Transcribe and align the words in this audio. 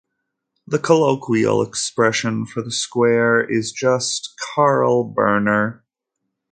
The 0.65 0.79
colloquial 0.79 1.61
expression 1.61 2.47
for 2.47 2.63
the 2.63 2.71
square 2.71 3.43
is 3.43 3.71
just 3.71 4.33
"Carl 4.55 5.03
Berner". 5.03 5.83